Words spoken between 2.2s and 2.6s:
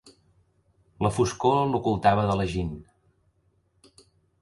de la